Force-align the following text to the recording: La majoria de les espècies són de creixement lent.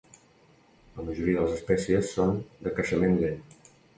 La 0.95 1.05
majoria 1.09 1.35
de 1.39 1.43
les 1.43 1.53
espècies 1.59 2.09
són 2.19 2.35
de 2.65 2.73
creixement 2.79 3.17
lent. 3.27 3.39